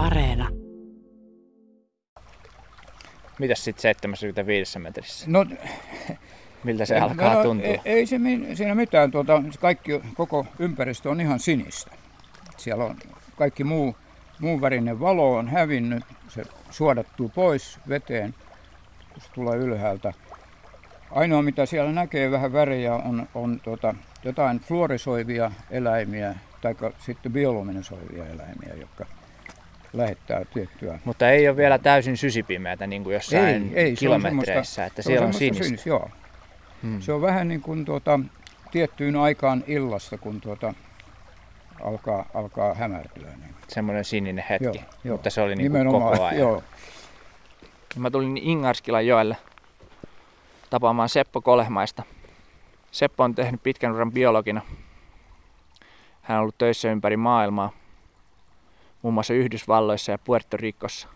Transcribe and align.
Areena. 0.00 0.48
Mitäs 3.38 3.64
sitten 3.64 3.82
75 3.82 4.78
metrissä? 4.78 5.24
No, 5.28 5.46
Miltä 6.64 6.84
se 6.84 6.98
alkaa 6.98 7.34
no, 7.34 7.42
tuntua? 7.42 7.66
Ei, 7.66 7.80
ei 7.84 8.06
se 8.06 8.20
siinä 8.54 8.74
mitään, 8.74 9.10
tuota, 9.10 9.42
kaikki, 9.60 10.00
koko 10.14 10.46
ympäristö 10.58 11.10
on 11.10 11.20
ihan 11.20 11.40
sinistä. 11.40 11.90
Siellä 12.56 12.84
on 12.84 12.96
kaikki 13.36 13.64
muu, 13.64 13.96
muun 14.38 14.60
värinen 14.60 15.00
valo 15.00 15.36
on 15.36 15.48
hävinnyt, 15.48 16.04
se 16.28 16.42
suodattuu 16.70 17.28
pois 17.28 17.78
veteen, 17.88 18.34
kun 19.12 19.22
se 19.22 19.28
tulee 19.32 19.56
ylhäältä. 19.56 20.12
Ainoa 21.10 21.42
mitä 21.42 21.66
siellä 21.66 21.92
näkee 21.92 22.30
vähän 22.30 22.52
värejä 22.52 22.94
on, 22.94 23.28
on 23.34 23.60
tuota, 23.64 23.94
jotain 24.24 24.60
fluorisoivia 24.60 25.50
eläimiä 25.70 26.34
tai 26.60 26.74
sitten 26.98 27.32
bioluminisoivia 27.32 28.26
eläimiä, 28.26 28.74
jotka 28.80 29.06
lähettää 29.92 30.44
tiettyä. 30.54 30.98
Mutta 31.04 31.30
ei 31.30 31.48
ole 31.48 31.56
vielä 31.56 31.78
täysin 31.78 32.16
sysipimeätä 32.16 32.86
niin 32.86 33.04
kuin 33.04 33.14
jossain 33.14 33.72
ei, 33.74 33.84
ei, 33.84 33.94
kilometreissä, 33.96 34.74
se 34.74 34.80
on 34.80 34.86
että 34.86 35.02
siellä 35.02 35.26
on 35.26 35.32
semmoista 35.32 35.38
sinistä. 35.38 35.64
sinis, 35.64 35.86
joo. 35.86 36.10
Hmm. 36.82 37.00
Se 37.00 37.12
on 37.12 37.22
vähän 37.22 37.48
niin 37.48 37.60
kuin 37.60 37.84
tuota, 37.84 38.20
tiettyyn 38.70 39.16
aikaan 39.16 39.64
illasta, 39.66 40.18
kun 40.18 40.40
tuota, 40.40 40.74
alkaa, 41.84 42.26
alkaa 42.34 42.74
hämärtyä. 42.74 43.26
Niin. 43.36 43.54
Semmoinen 43.68 44.04
sininen 44.04 44.44
hetki, 44.50 44.64
Joo, 44.64 44.74
joo. 45.04 45.16
mutta 45.16 45.30
se 45.30 45.40
oli 45.40 45.56
niin 45.56 45.72
kuin 45.72 45.86
koko 45.86 46.24
ajan. 46.24 46.38
Joo. 46.38 46.62
Mä 47.96 48.10
tulin 48.10 48.36
Ingarskilan 48.36 49.06
joelle 49.06 49.36
tapaamaan 50.70 51.08
Seppo 51.08 51.40
Kolehmaista. 51.40 52.02
Seppo 52.90 53.24
on 53.24 53.34
tehnyt 53.34 53.62
pitkän 53.62 53.92
uran 53.92 54.12
biologina. 54.12 54.60
Hän 56.22 56.38
on 56.38 56.42
ollut 56.42 56.58
töissä 56.58 56.90
ympäri 56.90 57.16
maailmaa, 57.16 57.72
muun 59.02 59.14
muassa 59.14 59.34
Yhdysvalloissa 59.34 60.12
ja 60.12 60.18
Puerto 60.18 60.56
Ricossa. 60.56 61.08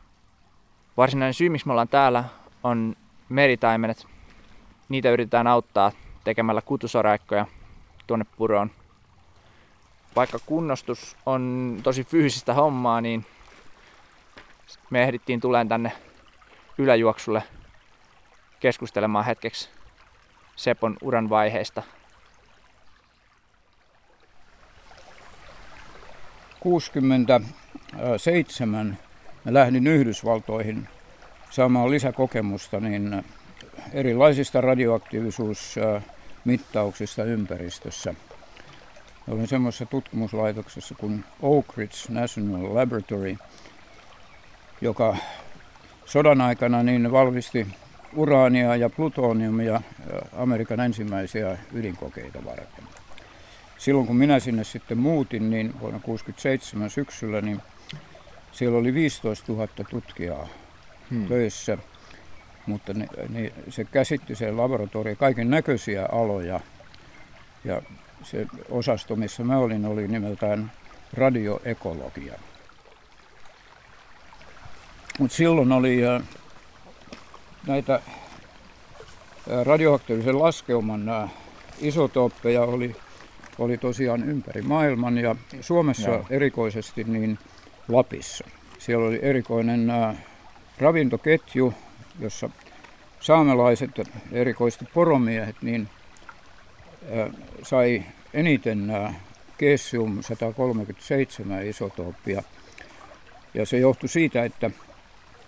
Varsinainen 0.97 1.35
syy, 1.35 1.49
miksi 1.49 1.67
me 1.67 1.73
ollaan 1.73 1.89
täällä, 1.89 2.25
on 2.63 2.97
meritaimenet. 3.29 4.07
Niitä 4.89 5.11
yritetään 5.11 5.47
auttaa 5.47 5.93
tekemällä 6.25 6.63
kutusoraikkoja 6.63 7.47
tuonne 8.07 8.27
puroon. 8.37 8.71
Vaikka 10.17 10.39
kunnostus 10.47 11.17
on 11.27 11.77
tosi 11.83 12.05
fyysistä 12.05 12.55
hommaa, 12.55 13.01
niin 13.01 13.27
me 14.91 15.03
ehdittiin 15.03 15.41
tuleen 15.41 15.69
tänne 15.69 15.93
yläjuoksulle 16.79 17.43
keskustelemaan 18.61 19.25
hetkeksi 19.25 19.69
Sepon 20.57 20.97
uran 21.03 21.31
vaiheista. 21.31 21.83
67 28.05 28.99
mä 29.45 29.55
lähdin 29.55 29.87
Yhdysvaltoihin 29.87 30.89
saamaan 31.51 31.91
lisäkokemusta 31.91 32.81
niin 32.81 33.25
erilaisista 33.93 34.61
radioaktiivisuusmittauksista 34.61 37.25
ympäristössä. 37.25 38.15
Mä 39.27 39.35
olin 39.35 39.49
semmoisessa 39.49 39.87
tutkimuslaitoksessa 39.87 40.95
kuin 40.95 41.25
Oak 41.43 41.77
Ridge 41.77 41.97
National 42.09 42.75
Laboratory, 42.75 43.37
joka 44.81 45.17
sodan 46.05 46.41
aikana 46.41 46.83
niin 46.83 47.13
valmisti 47.13 47.67
uraania 48.17 48.77
ja 48.77 48.91
plutoniumia 48.91 49.81
Amerikan 50.33 50.81
ensimmäisiä 50.81 51.59
ydinkokeita 51.73 52.45
varten. 52.45 52.85
Silloin 53.79 54.07
kun 54.07 54.17
minä 54.17 54.41
sinne 54.41 54.65
sitten 54.65 54.99
muutin, 54.99 55.51
niin 55.51 55.67
vuonna 55.67 56.01
1967 56.01 56.91
syksyllä, 56.91 57.41
niin 57.41 57.63
siellä 58.55 58.79
oli 58.79 58.95
15 58.95 59.53
000 59.53 59.69
tutkijaa 59.91 60.49
hmm. 61.11 61.29
töissä, 61.29 61.79
mutta 62.67 62.95
ne, 62.95 63.07
ne, 63.29 63.53
se 63.69 63.85
käsitti 63.85 64.35
se 64.35 64.53
laboratorio 64.53 65.17
kaiken 65.17 65.51
näköisiä 65.51 66.07
aloja. 66.13 66.61
Ja 67.65 67.83
se 68.23 68.47
osasto, 68.71 69.17
missä 69.17 69.45
mä 69.45 69.59
olin, 69.59 69.87
oli 69.87 70.09
nimeltään 70.09 70.73
radioekologia. 71.13 72.39
Mutta 75.19 75.37
silloin 75.37 75.73
oli 75.73 76.07
äh, 76.07 76.23
näitä 77.67 77.95
äh, 77.95 78.03
radioaktiivisen 79.65 80.39
laskeuman 80.39 81.09
äh, 81.09 81.31
isotooppeja 81.81 82.63
oli, 82.63 82.97
oli 83.59 83.79
tosiaan 83.79 84.29
ympäri 84.29 84.63
maailman 84.63 85.19
ja 85.19 85.37
Suomessa 85.61 86.11
Joo. 86.11 86.27
erikoisesti 86.31 87.05
niin 87.05 87.39
Lapissa. 87.89 88.45
Siellä 88.79 89.07
oli 89.07 89.19
erikoinen 89.23 89.91
äh, 89.91 90.17
ravintoketju, 90.79 91.75
jossa 92.21 92.51
saamelaiset, 93.21 93.91
erikoisesti 94.33 94.85
poromiehet, 94.95 95.57
niin 95.63 95.89
äh, 97.19 97.31
sai 97.63 98.03
eniten 98.35 98.91
äh, 98.91 99.17
Cesium 99.59 100.23
137 100.23 101.67
isotooppia. 101.67 102.43
Ja 103.55 103.67
se 103.67 103.79
johtui 103.79 104.09
siitä, 104.09 104.45
että 104.45 104.71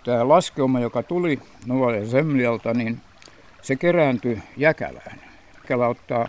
tämä 0.03 0.27
laskeuma, 0.27 0.79
joka 0.79 1.03
tuli 1.03 1.39
Nuolen 1.65 2.09
Semlialta, 2.09 2.73
niin 2.73 3.01
se 3.61 3.75
kerääntyi 3.75 4.41
jäkälään. 4.57 5.21
Jäkälä 5.55 5.87
ottaa 5.87 6.27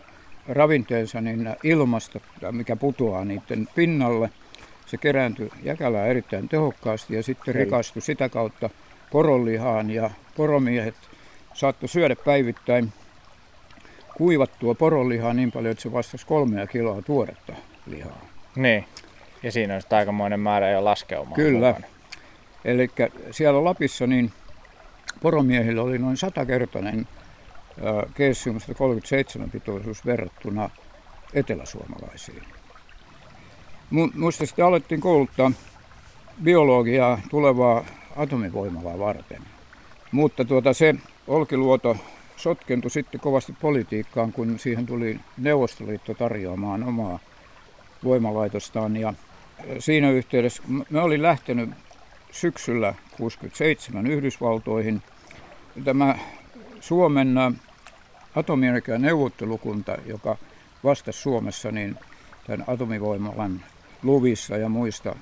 ravinteensa 0.49 1.21
niin 1.21 1.57
ilmasta, 1.63 2.21
mikä 2.51 2.77
putoaa 2.77 3.25
niiden 3.25 3.69
pinnalle. 3.75 4.31
Se 4.89 4.97
kerääntyy 4.97 5.51
jäkälään 5.63 6.09
erittäin 6.09 6.49
tehokkaasti 6.49 7.15
ja 7.15 7.23
sitten 7.23 7.55
Kyllä. 7.55 7.65
rikastui 7.65 8.03
sitä 8.03 8.29
kautta 8.29 8.71
poronlihaan 9.13 9.91
ja 9.91 10.11
poromiehet 10.37 10.95
saattoi 11.55 11.89
syödä 11.89 12.17
päivittäin 12.17 12.93
kuivattua 14.17 14.75
poronlihaa 14.75 15.35
niin 15.35 15.53
paljon, 15.53 15.73
että 15.73 15.83
se 15.83 15.93
vastasi 15.93 16.27
kolmea 16.27 16.67
kiloa 16.67 17.03
tuoretta 17.03 17.53
lihaa. 17.87 18.25
Niin. 18.57 18.85
Ja 19.43 19.53
siinä 19.53 19.75
on 19.75 19.81
sitten 19.81 19.99
aikamoinen 19.99 20.41
määrä 20.41 20.71
jo 20.71 20.85
laskeumaa. 20.85 21.35
Kyllä. 21.35 21.81
Eli 22.65 22.91
siellä 23.31 23.65
Lapissa 23.65 24.07
niin 24.07 24.33
poromiehillä 25.23 25.83
oli 25.83 25.99
noin 25.99 26.17
satakertainen 26.17 27.09
Cesium 28.17 28.61
137 28.61 29.51
pitoisuus 29.51 30.07
verrattuna 30.07 30.71
eteläsuomalaisiin. 31.35 32.43
Mu- 33.91 34.11
Muista 34.15 34.47
sitten 34.47 34.65
alettiin 34.65 35.01
kouluttaa 35.01 35.53
biologiaa 36.43 37.21
tulevaa 37.31 37.85
atomivoimalaa 38.17 38.99
varten. 38.99 39.43
Mutta 40.13 40.45
tuota, 40.45 40.73
se 40.73 40.95
Olkiluoto 41.27 41.97
sotkentui 42.37 42.91
sitten 42.91 43.21
kovasti 43.21 43.55
politiikkaan, 43.61 44.33
kun 44.33 44.59
siihen 44.59 44.87
tuli 44.87 45.21
Neuvostoliitto 45.39 46.15
tarjoamaan 46.15 46.85
omaa 46.85 47.19
voimalaitostaan. 48.05 48.97
Ja 48.97 49.15
siinä 49.79 50.11
yhteydessä 50.11 50.63
mä 50.91 51.03
olin 51.03 51.23
lähtenyt 51.23 51.71
syksyllä 52.31 52.95
67 53.17 54.07
Yhdysvaltoihin. 54.07 55.03
Tämä 55.85 56.19
Suomen 56.81 57.35
atomienergian 58.37 59.03
neuvottelukunta, 59.03 59.99
joka 60.07 60.37
vastasi 60.85 61.21
Suomessa 61.21 61.73
niin 61.73 61.97
tämän 62.47 62.65
atomivoimalan 62.67 63.65
luvissa 64.03 64.57
ja 64.57 64.69
muista 64.69 65.17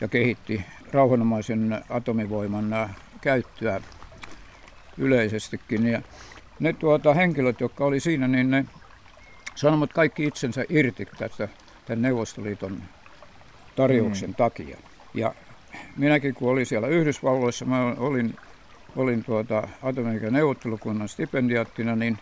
ja 0.00 0.08
kehitti 0.08 0.64
rauhanomaisen 0.92 1.84
atomivoiman 1.90 2.72
ä, 2.72 2.88
käyttöä 3.20 3.80
yleisestikin. 4.98 5.86
Ja 5.86 6.02
ne 6.60 6.72
tuota, 6.72 7.14
henkilöt, 7.14 7.60
jotka 7.60 7.84
oli 7.84 8.00
siinä, 8.00 8.28
niin 8.28 8.50
ne 8.50 8.64
sanoivat 9.54 9.92
kaikki 9.92 10.24
itsensä 10.24 10.64
irti 10.68 11.06
tästä 11.18 11.48
tämän 11.86 12.02
Neuvostoliiton 12.02 12.82
tarjouksen 13.76 14.30
mm. 14.30 14.34
takia. 14.34 14.76
Ja 15.14 15.34
minäkin 15.96 16.34
kun 16.34 16.50
olin 16.50 16.66
siellä 16.66 16.88
Yhdysvalloissa, 16.88 17.64
mä 17.64 17.94
olin, 17.98 18.36
olin 18.96 19.24
tuota 19.24 19.68
atomiikan 19.82 20.32
neuvottelukunnan 20.32 21.08
stipendiaattina, 21.08 21.96
niin 21.96 22.18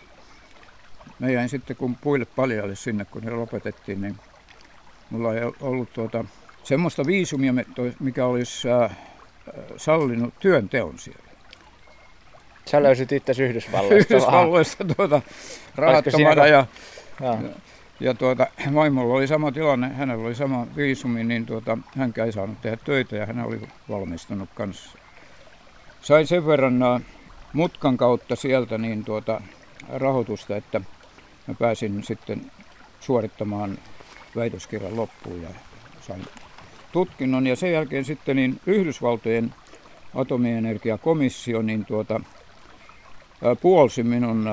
mä 1.19 1.31
jäin 1.31 1.49
sitten 1.49 1.77
kun 1.77 1.97
puille 1.97 2.25
paljalle 2.25 2.77
sinne, 2.77 3.05
kun 3.05 3.23
ne 3.23 3.31
lopetettiin, 3.31 4.01
niin 4.01 4.17
mulla 5.11 5.35
ei 5.35 5.41
ollut 5.61 5.93
tuota, 5.93 6.25
semmoista 6.63 7.07
viisumia, 7.07 7.55
mikä 8.01 8.27
olisi 8.27 8.71
äh, 8.71 8.97
sallinut 9.77 10.35
työnteon 10.41 10.99
siellä. 10.99 11.25
Sä 12.67 12.83
löysit 12.83 13.13
itse 13.13 13.33
Yhdysvalloista 13.39 13.97
Yhdysvalloista 14.15 14.85
tuota, 14.97 15.23
rahattomana 15.75 16.47
ja, 16.47 16.67
Joo. 17.21 17.39
ja 18.01 18.15
tuota, 18.15 18.47
vaimolla 18.75 19.15
oli 19.15 19.27
sama 19.27 19.53
tilanne, 19.53 19.89
hänellä 19.89 20.27
oli 20.27 20.35
sama 20.35 20.67
viisumi, 20.77 21.25
niin 21.25 21.47
tuota, 21.47 21.79
hänkään 21.97 22.27
ei 22.27 22.33
saanut 22.33 22.61
tehdä 22.61 22.77
töitä 22.85 23.17
ja 23.17 23.27
hän 23.27 23.45
oli 23.45 23.61
valmistunut 23.89 24.49
kanssa. 24.55 24.99
Sain 26.01 26.27
sen 26.27 26.47
verran 26.47 27.05
mutkan 27.53 27.97
kautta 27.97 28.37
sieltä 28.37 28.79
niin 28.79 29.05
tuota, 29.05 29.41
rahoitusta, 29.89 30.57
että 30.57 30.81
mä 31.47 31.55
pääsin 31.55 32.05
sitten 32.05 32.51
suorittamaan 33.01 33.79
väitöskirjan 34.37 34.97
loppuun 34.97 35.43
ja 35.43 35.49
sain 36.01 36.25
tutkinnon 36.93 37.47
ja 37.47 37.57
sen 37.57 37.73
jälkeen 37.73 38.05
sitten 38.05 38.37
niin 38.37 38.61
Yhdysvaltojen 38.67 39.55
atomienergiakomissio 40.15 41.63
niin 41.63 41.85
tuota, 41.85 42.21
puolsi 43.61 44.03
minun 44.03 44.49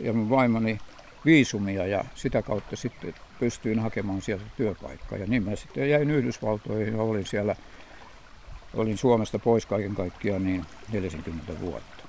ja 0.00 0.12
mun 0.12 0.30
vaimoni 0.30 0.78
viisumia 1.24 1.86
ja 1.86 2.04
sitä 2.14 2.42
kautta 2.42 2.76
sitten 2.76 3.14
pystyin 3.38 3.78
hakemaan 3.78 4.22
sieltä 4.22 4.44
työpaikkaa. 4.56 5.18
Ja 5.18 5.26
niin 5.26 5.42
mä 5.42 5.56
sitten 5.56 5.90
jäin 5.90 6.10
Yhdysvaltoihin 6.10 6.94
ja 6.94 7.02
olin 7.02 7.26
siellä, 7.26 7.56
olin 8.74 8.98
Suomesta 8.98 9.38
pois 9.38 9.66
kaiken 9.66 9.94
kaikkiaan 9.94 10.44
niin 10.44 10.64
40 10.92 11.60
vuotta. 11.60 12.04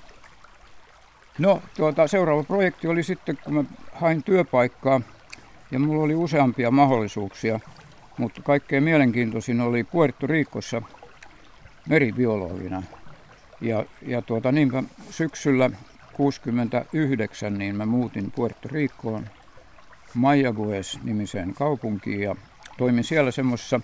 No 1.38 1.62
tuota, 1.76 2.06
seuraava 2.06 2.42
projekti 2.42 2.88
oli 2.88 3.02
sitten, 3.02 3.38
kun 3.44 3.54
mä 3.54 3.64
hain 3.92 4.22
työpaikkaa 4.22 5.00
ja 5.70 5.78
mulla 5.78 6.02
oli 6.02 6.14
useampia 6.14 6.70
mahdollisuuksia, 6.70 7.60
mutta 8.18 8.42
kaikkein 8.42 8.82
mielenkiintoisin 8.82 9.60
oli 9.60 9.84
Puerto 9.84 10.26
Ricossa 10.26 10.82
meribiologina. 11.88 12.82
Ja, 13.60 13.84
ja 14.02 14.22
tuota, 14.22 14.52
niinpä 14.52 14.82
syksyllä 15.10 15.70
69 16.12 17.58
niin 17.58 17.76
mä 17.76 17.86
muutin 17.86 18.30
Puerto 18.30 18.68
Ricoon 18.72 19.26
Mayagüez-nimiseen 20.14 21.54
kaupunkiin 21.54 22.20
ja 22.20 22.36
toimin 22.78 23.04
siellä 23.04 23.30
semmoisessa, 23.30 23.80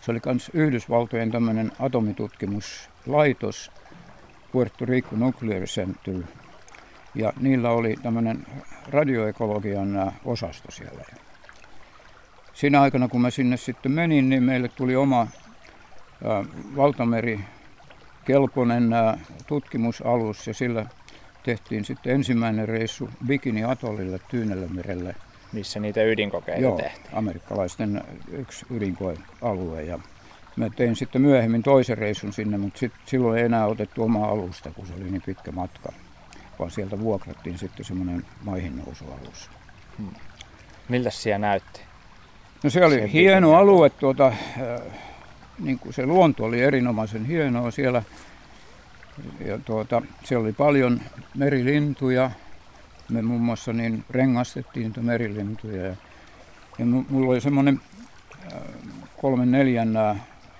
se 0.00 0.10
oli 0.10 0.20
myös 0.26 0.50
Yhdysvaltojen 0.54 1.30
tämmöinen 1.30 1.72
atomitutkimuslaitos, 1.78 3.70
Puerto 4.52 4.84
Rico 4.84 5.16
Nuclear 5.16 5.62
Center, 5.62 6.14
ja 7.14 7.32
niillä 7.40 7.70
oli 7.70 7.94
tämmöinen 8.02 8.46
radioekologian 8.88 10.12
osasto 10.24 10.70
siellä. 10.70 11.04
Siinä 12.54 12.80
aikana, 12.80 13.08
kun 13.08 13.20
mä 13.20 13.30
sinne 13.30 13.56
sitten 13.56 13.92
menin, 13.92 14.28
niin 14.28 14.42
meille 14.42 14.68
tuli 14.68 14.96
oma 14.96 15.26
valtameri 16.76 17.40
kelpoinen 18.24 18.90
tutkimusalus 19.46 20.46
ja 20.46 20.54
sillä 20.54 20.86
tehtiin 21.42 21.84
sitten 21.84 22.14
ensimmäinen 22.14 22.68
reissu 22.68 23.10
Bikini 23.26 23.64
Atollille 23.64 24.18
Tyynellämerelle. 24.28 25.14
Missä 25.52 25.80
niitä 25.80 26.02
ydinkokeita 26.02 26.60
Joo, 26.60 26.76
tehtiin? 26.76 27.06
amerikkalaisten 27.12 28.02
yksi 28.32 28.66
ydinkoealue. 28.70 29.82
Ja 29.82 29.98
mä 30.56 30.70
tein 30.70 30.96
sitten 30.96 31.22
myöhemmin 31.22 31.62
toisen 31.62 31.98
reissun 31.98 32.32
sinne, 32.32 32.58
mutta 32.58 32.78
sit, 32.78 32.92
silloin 33.06 33.38
ei 33.38 33.44
enää 33.44 33.66
otettu 33.66 34.02
omaa 34.02 34.30
alusta, 34.30 34.70
kun 34.70 34.86
se 34.86 34.92
oli 34.94 35.10
niin 35.10 35.22
pitkä 35.26 35.52
matka. 35.52 35.92
Vaan 36.58 36.70
sieltä 36.70 37.00
vuokrattiin 37.00 37.58
sitten 37.58 37.84
semmoinen 37.84 38.26
maihin 38.44 38.76
nousualus. 38.76 39.50
Hmm. 39.98 40.10
Miltä 40.88 41.10
siellä 41.10 41.38
näytti? 41.38 41.80
No 42.64 42.70
se 42.70 42.84
oli 42.84 43.12
hieno 43.12 43.54
alue, 43.54 43.90
tuota, 43.90 44.26
äh, 44.26 44.80
niin 45.58 45.78
kuin 45.78 45.92
se 45.92 46.06
luonto 46.06 46.44
oli 46.44 46.60
erinomaisen 46.60 47.24
hienoa 47.24 47.70
siellä 47.70 48.02
ja 49.44 49.58
tuota, 49.58 50.02
siellä 50.24 50.44
oli 50.44 50.52
paljon 50.52 51.00
merilintuja. 51.34 52.30
Me 53.10 53.22
muun 53.22 53.40
muassa 53.40 53.72
niin 53.72 54.04
rengastettiin 54.10 54.86
niitä 54.86 55.00
merilintuja. 55.00 55.82
Ja, 55.82 55.94
ja 56.78 56.86
mulla 56.86 57.30
oli 57.30 57.40
semmoinen 57.40 57.80
äh, 58.52 58.58
kolmen 59.20 59.50
neljän 59.50 59.96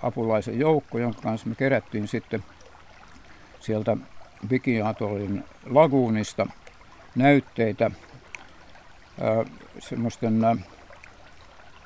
apulaisen 0.02 0.58
joukko, 0.58 0.98
jonka 0.98 1.22
kanssa 1.22 1.48
me 1.48 1.54
kerättiin 1.54 2.08
sitten 2.08 2.44
sieltä 3.60 3.96
Bikiatollin 4.48 5.44
laguunista 5.70 6.46
näytteitä 7.14 7.90
semmoisten 9.78 10.40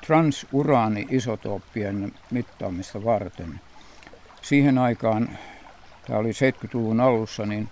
transuraani-isotooppien 0.05 2.11
mittaamista 2.31 3.03
varten. 3.03 3.61
Siihen 4.41 4.77
aikaan 4.77 5.29
tämä 6.07 6.19
oli 6.19 6.31
70-luvun 6.31 6.99
alussa, 6.99 7.45
niin 7.45 7.69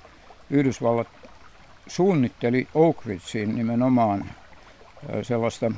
Yhdysvallat 0.50 1.08
suunnitteli 1.88 2.68
Oak 2.74 3.06
Ridgeen 3.06 3.56
nimenomaan 3.56 4.26
sellaista 5.22 5.72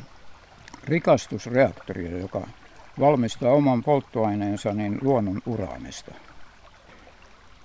rikastusreaktoria, 0.83 2.17
joka 2.17 2.47
valmistaa 2.99 3.51
oman 3.51 3.83
polttoaineensa 3.83 4.73
niin 4.73 4.97
luonnon 5.01 5.41
uraanista. 5.45 6.11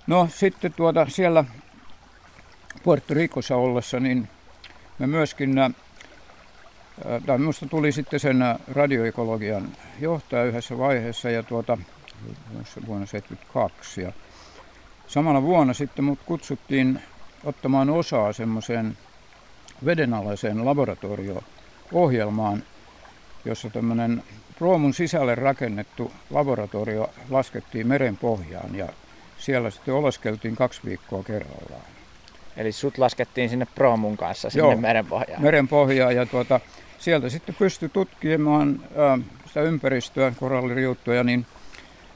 No 0.07 0.27
sitten 0.31 0.73
tuota, 0.73 1.05
siellä 1.09 1.43
Puerto 2.83 3.13
Ricossa 3.13 3.55
ollessa, 3.55 3.99
niin 3.99 4.29
me 4.99 5.07
myöskin, 5.07 5.55
tai 7.25 7.37
minusta 7.37 7.65
tuli 7.65 7.91
sitten 7.91 8.19
sen 8.19 8.43
radioekologian 8.73 9.67
johtaja 9.99 10.43
yhdessä 10.43 10.77
vaiheessa 10.77 11.29
ja 11.29 11.43
tuota, 11.43 11.77
vuonna 12.87 13.05
1972. 13.05 14.01
Ja 14.01 14.11
Samana 15.07 15.41
vuonna 15.41 15.73
sitten 15.73 16.05
mut 16.05 16.19
kutsuttiin 16.25 17.01
ottamaan 17.43 17.89
osaa 17.89 18.33
semmoiseen 18.33 18.97
vedenalaiseen 19.85 20.65
laboratorio-ohjelmaan, 20.65 22.63
jossa 23.45 23.69
tämmöinen 23.69 24.23
Roomun 24.59 24.93
sisälle 24.93 25.35
rakennettu 25.35 26.11
laboratorio 26.29 27.09
laskettiin 27.29 27.87
meren 27.87 28.17
pohjaan 28.17 28.75
ja 28.75 28.89
siellä 29.37 29.69
sitten 29.69 29.93
oleskeltiin 29.93 30.55
kaksi 30.55 30.81
viikkoa 30.85 31.23
kerrallaan. 31.23 31.85
Eli 32.57 32.71
sut 32.71 32.97
laskettiin 32.97 33.49
sinne 33.49 33.67
Proomun 33.75 34.17
kanssa 34.17 34.49
sinne 34.49 34.67
Joo, 34.67 34.77
merenpohjaan? 34.77 35.41
merenpohjaan 35.41 36.15
ja 36.15 36.25
tuota, 36.25 36.59
sieltä 36.99 37.29
sitten 37.29 37.55
pystyi 37.59 37.89
tutkimaan 37.89 38.79
ää, 38.97 39.19
sitä 39.47 39.61
ympäristöä, 39.61 40.33
koralliriuttoja, 40.39 41.23
niin 41.23 41.45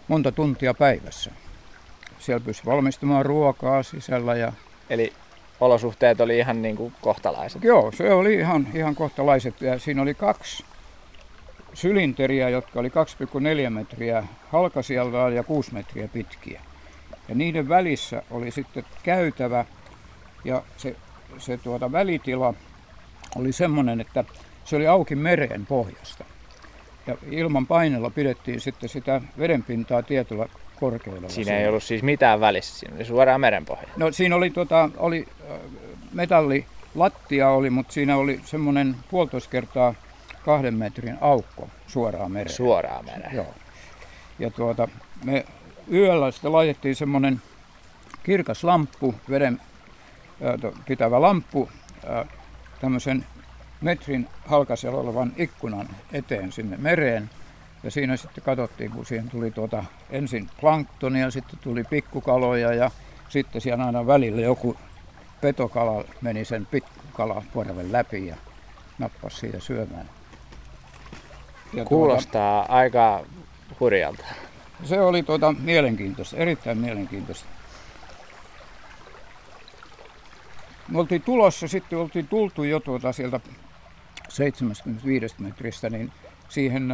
monta 0.08 0.32
tuntia 0.32 0.74
päivässä 0.74 1.32
siellä 2.20 2.46
pystyi 2.46 2.66
valmistamaan 2.66 3.26
ruokaa 3.26 3.84
sisällä. 3.84 4.36
Ja... 4.36 4.54
Eli 4.90 5.14
olosuhteet 5.60 6.22
oli 6.22 6.38
ihan 6.38 6.62
niin 6.62 6.76
kuin 6.76 6.94
kohtalaiset? 7.02 7.64
Joo, 7.64 7.92
se 7.92 8.14
oli 8.14 8.34
ihan, 8.34 8.68
ihan 8.74 8.96
kohtalaiset. 8.96 9.62
Ja 9.62 9.80
siinä 9.80 10.02
oli 10.02 10.14
kaksi 10.14 10.66
sylinteriä, 11.74 12.50
jotka 12.50 12.80
oli 12.80 12.90
2,4 12.90 13.70
metriä 13.70 14.24
halkasijaltaan 14.52 15.36
ja 15.36 15.44
6 15.44 15.74
metriä 15.74 16.08
pitkiä. 16.08 16.62
Ja 17.30 17.36
niiden 17.36 17.70
välissä 17.70 18.24
oli 18.32 18.52
sitten 18.52 18.84
käytävä 19.04 19.66
ja 20.44 20.64
se, 20.78 20.96
se 21.38 21.58
tuota 21.58 21.92
välitila 21.92 22.54
oli 23.36 23.52
semmoinen, 23.52 24.02
että 24.02 24.24
se 24.66 24.76
oli 24.76 24.88
auki 24.88 25.16
mereen 25.16 25.66
pohjasta. 25.66 26.26
Ja 27.08 27.18
ilman 27.32 27.68
painella 27.68 28.10
pidettiin 28.10 28.62
sitten 28.62 28.90
sitä 28.90 29.22
vedenpintaa 29.40 30.04
tietyllä 30.04 30.46
korkeudella. 30.80 31.30
Siinä 31.30 31.58
ei 31.58 31.68
ollut 31.68 31.84
siis 31.84 32.04
mitään 32.04 32.40
välissä, 32.40 32.80
siinä 32.80 32.96
oli 32.96 33.06
suoraan 33.06 33.42
merenpohja. 33.42 33.88
No 33.98 34.12
siinä 34.12 34.36
oli, 34.36 34.50
tota, 34.50 34.90
oli 34.98 35.28
metalli, 36.14 36.66
lattia 36.96 37.50
oli, 37.50 37.70
mutta 37.70 37.94
siinä 37.94 38.18
oli 38.18 38.40
semmoinen 38.46 38.96
puolitoista 39.10 39.50
kertaa 39.50 39.94
kahden 40.46 40.74
metrin 40.74 41.18
aukko 41.22 41.70
suoraan 41.88 42.32
mereen. 42.32 42.56
Suoraan 42.56 43.06
mereen. 43.06 43.36
Joo. 43.36 43.54
Ja 44.40 44.50
tuota, 44.52 44.88
me 45.24 45.46
yöllä 45.94 46.32
sitten 46.32 46.54
laitettiin 46.54 46.96
semmoinen 46.96 47.42
kirkas 48.24 48.64
lamppu, 48.64 49.16
veden 49.30 49.62
pitävä 50.88 51.22
lamppu, 51.22 51.70
tämmöisen 52.82 53.26
metrin 53.82 54.28
halkaisella 54.46 55.00
olevan 55.00 55.34
ikkunan 55.38 55.90
eteen 56.14 56.52
sinne 56.52 56.78
mereen. 56.78 57.30
Ja 57.84 57.92
siinä 57.92 58.18
sitten 58.18 58.44
katsottiin, 58.44 58.92
kun 58.92 59.06
siihen 59.06 59.30
tuli 59.30 59.52
tuota, 59.52 59.84
ensin 60.10 60.50
planktonia, 60.62 61.32
sitten 61.32 61.60
tuli 61.60 61.84
pikkukaloja 61.84 62.74
ja 62.74 62.92
sitten 63.30 63.62
siellä 63.62 63.86
aina 63.86 64.08
välillä 64.08 64.42
joku 64.42 64.78
petokala 65.42 66.04
meni 66.22 66.46
sen 66.46 66.66
pikkukalaporven 66.66 67.92
läpi 67.92 68.28
ja 68.28 68.36
nappasi 68.98 69.38
siitä 69.38 69.60
syömään. 69.60 70.06
Ja 70.06 71.72
tuota- 71.74 71.90
Kuulostaa 71.90 72.60
tuota, 72.66 72.74
aika 72.74 73.26
hurjalta. 73.80 74.26
Se 74.84 75.02
oli 75.02 75.24
tuota, 75.24 75.56
mielenkiintoista, 75.60 76.38
erittäin 76.38 76.78
mielenkiintoista. 76.78 77.46
Me 80.88 81.00
oltiin 81.00 81.22
tulossa, 81.22 81.68
sitten 81.68 82.00
oltiin 82.00 82.28
tultu 82.28 82.64
jo 82.64 82.80
tuota 82.80 83.12
sieltä 83.12 83.40
75 84.30 85.36
metristä, 85.40 85.90
niin 85.90 86.12
siihen 86.50 86.90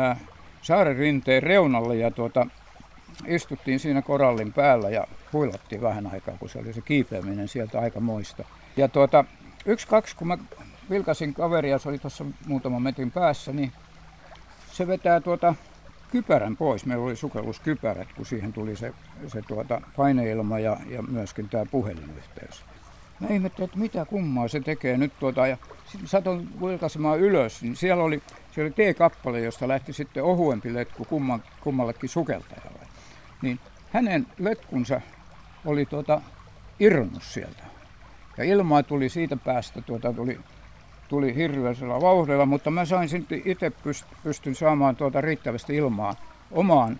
saaren 0.62 0.98
rinteen 0.98 1.44
reunalle 1.44 1.96
ja 1.96 2.12
tuota, 2.12 2.48
istuttiin 3.28 3.80
siinä 3.80 4.02
korallin 4.02 4.54
päällä 4.54 4.90
ja 4.90 5.08
huilattiin 5.34 5.82
vähän 5.82 6.08
aikaa, 6.14 6.38
kun 6.38 6.50
se 6.50 6.60
oli 6.60 6.74
se 6.74 6.82
kiipeäminen 6.82 7.48
sieltä 7.48 7.80
aika 7.80 8.00
moista. 8.00 8.44
Ja 8.78 8.88
tuota, 8.88 9.26
yksi, 9.66 9.88
kaksi, 9.88 10.16
kun 10.16 10.28
mä 10.28 10.38
vilkasin 10.90 11.34
kaveria, 11.34 11.80
se 11.80 11.90
oli 11.90 12.00
tuossa 12.00 12.26
muutaman 12.46 12.82
metrin 12.82 13.12
päässä, 13.12 13.54
niin 13.54 13.72
se 14.72 14.88
vetää 14.88 15.22
tuota 15.22 15.56
kypärän 16.12 16.58
pois. 16.58 16.86
Meillä 16.86 17.06
oli 17.06 17.16
sukelluskypärät, 17.16 18.08
kun 18.16 18.26
siihen 18.26 18.54
tuli 18.54 18.76
se, 18.76 18.94
se 19.28 19.42
tuota 19.42 19.82
paineilma 19.96 20.60
ja, 20.60 20.78
ja 20.90 21.02
myöskin 21.02 21.50
tämä 21.50 21.66
puhelinyhteys. 21.66 22.66
mä 23.20 23.28
ihmettelin, 23.28 23.66
että 23.66 23.80
mitä 23.80 24.06
kummaa 24.06 24.48
se 24.48 24.60
tekee 24.60 24.98
nyt 24.98 25.14
tuota. 25.20 25.48
Ja 25.48 25.58
sitten 25.86 26.08
satoin 26.08 26.62
vilkaisemaan 26.62 27.20
ylös, 27.20 27.62
niin 27.62 27.76
siellä 27.76 28.04
oli, 28.04 28.24
siellä 28.52 28.68
oli 28.68 28.94
T-kappale, 28.94 29.40
josta 29.40 29.68
lähti 29.68 29.94
sitten 29.94 30.24
ohuempi 30.24 30.74
letku 30.74 31.06
kumman, 31.06 31.44
kummallekin 31.62 32.10
sukeltajalle. 32.10 32.88
Niin 33.42 33.60
hänen 33.92 34.28
letkunsa 34.40 35.02
oli 35.66 35.86
tuota 35.86 36.22
irronnut 36.80 37.24
sieltä. 37.24 37.64
Ja 38.38 38.44
ilmaa 38.44 38.84
tuli 38.84 39.10
siitä 39.10 39.38
päästä, 39.38 39.82
tuota, 39.82 40.14
tuli, 40.14 40.40
tuli 41.08 41.36
hirveällä 41.36 42.02
vauhdilla, 42.02 42.46
mutta 42.46 42.72
mä 42.72 42.86
sain 42.86 43.10
sitten 43.10 43.42
itse 43.46 43.70
pyst, 43.70 44.06
pystyn 44.24 44.56
saamaan 44.56 44.96
tuota 44.96 45.22
riittävästi 45.22 45.76
ilmaa 45.76 46.16
omaan 46.52 47.00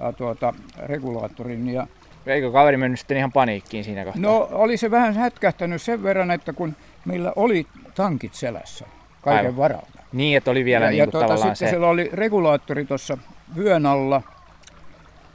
ja 0.00 0.12
tuota, 0.12 0.54
regulaattorin. 0.86 1.68
Ja 1.68 1.86
Eikö 2.26 2.52
kaveri 2.52 2.76
mennyt 2.76 3.00
sitten 3.00 3.16
ihan 3.16 3.32
paniikkiin 3.32 3.84
siinä 3.84 4.04
kohtaa? 4.04 4.22
No 4.22 4.48
oli 4.52 4.76
se 4.76 4.90
vähän 4.90 5.14
hätkähtänyt 5.14 5.82
sen 5.82 6.02
verran, 6.02 6.30
että 6.30 6.52
kun 6.52 6.76
meillä 7.04 7.32
oli 7.36 7.66
tankit 7.94 8.34
selässä 8.34 8.86
kaiken 9.20 9.46
Aivan. 9.46 9.56
varalta. 9.56 10.02
Niin, 10.12 10.36
että 10.36 10.50
oli 10.50 10.64
vielä 10.64 10.84
ja, 10.84 10.90
niin 10.90 10.98
ja 10.98 11.04
kuin 11.04 11.12
tuota, 11.12 11.26
tavallaan 11.26 11.56
sitten 11.56 11.68
se... 11.68 11.70
siellä 11.70 11.88
oli 11.88 12.10
regulaattori 12.12 12.84
tuossa 12.84 13.18
vyön 13.56 13.86
alla 13.86 14.22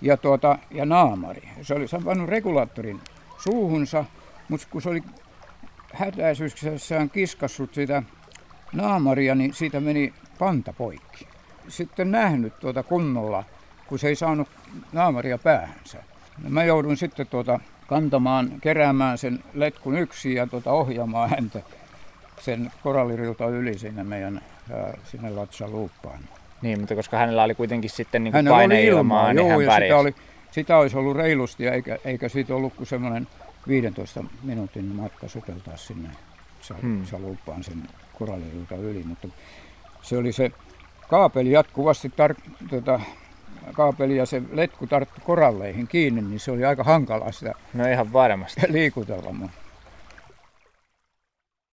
ja, 0.02 0.18
tuota, 0.18 0.58
ja 0.72 0.86
naamari. 0.86 1.50
Se 1.62 1.74
oli 1.74 1.86
pannut 2.06 2.30
regulaattorin 2.30 3.00
suuhunsa, 3.38 4.06
mutta 4.50 4.68
kun 4.72 4.82
se 4.82 4.90
oli 4.90 5.04
hätäisyydessään 5.94 7.10
kiskassut 7.10 7.74
sitä 7.74 8.04
naamaria, 8.74 9.36
niin 9.36 9.54
siitä 9.54 9.80
meni 9.80 10.14
panta 10.40 10.74
poikki. 10.74 11.28
Sitten 11.68 12.12
nähnyt 12.12 12.60
tuota 12.60 12.84
kunnolla, 12.84 13.44
kun 13.88 14.00
se 14.00 14.08
ei 14.08 14.16
saanut 14.16 14.48
naamaria 14.94 15.38
päähänsä. 15.38 15.98
No 16.44 16.50
mä 16.50 16.64
joudun 16.64 16.98
sitten 16.98 17.28
tuota 17.28 17.60
kantamaan, 17.88 18.52
keräämään 18.62 19.18
sen 19.18 19.44
letkun 19.54 19.98
yksin 19.98 20.36
ja 20.36 20.48
tuota 20.48 20.72
ohjaamaan 20.72 21.30
häntä 21.30 21.62
sen 22.40 22.72
korallirilta 22.84 23.48
yli 23.48 23.78
sinne 23.78 24.04
meidän 24.04 24.42
sinne 25.04 25.30
latsaluuppaan. 25.30 26.20
Niin, 26.62 26.80
mutta 26.80 26.96
koska 26.96 27.18
hänellä 27.18 27.44
oli 27.44 27.56
kuitenkin 27.56 27.90
sitten 27.90 28.24
niin 28.24 28.36
oli 28.36 28.50
paineilmaa, 28.50 29.32
ilmaa, 29.32 29.34
niin 29.34 29.48
joo, 29.48 29.72
hän 29.72 29.82
ja 29.82 29.88
sitä, 29.88 29.98
oli, 29.98 30.16
sitä 30.52 30.78
olisi 30.78 30.98
ollut 30.98 31.18
reilusti, 31.18 31.68
eikä, 31.68 31.98
eikä 32.06 32.30
siitä 32.30 32.56
ollut 32.56 32.74
kuin 32.74 32.88
semmoinen 32.88 33.28
15 33.68 34.24
minuutin 34.44 34.86
matka 34.86 35.28
sukeltaa 35.28 35.78
sinne 35.78 36.10
Hmm. 36.82 37.06
saluuppaan 37.06 37.64
sen 37.64 37.84
korallirilta 38.20 38.76
yli, 38.76 39.04
mutta 39.04 39.28
se 40.02 40.18
oli 40.18 40.32
se 40.32 40.52
kaapeli 41.08 41.52
jatkuvasti, 41.52 42.08
tar- 42.08 42.68
tota, 42.70 43.00
kaapeli 43.74 44.18
ja 44.18 44.26
se 44.26 44.42
letku 44.52 44.88
tarttu 44.88 45.22
koralleihin 45.24 45.88
kiinni, 45.88 46.22
niin 46.22 46.40
se 46.40 46.52
oli 46.52 46.66
aika 46.66 46.84
hankalaa 46.84 47.32
sitä 47.32 47.54
No 47.74 47.88
ihan 47.92 48.14
varmasti. 48.14 48.62
liikutella. 48.72 49.32
mutta 49.34 49.58